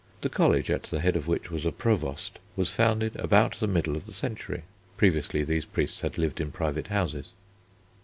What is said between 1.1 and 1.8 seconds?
of which was a